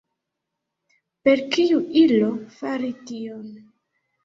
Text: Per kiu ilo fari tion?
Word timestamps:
Per 1.27 1.43
kiu 1.57 1.83
ilo 2.05 2.33
fari 2.57 2.91
tion? 3.13 3.47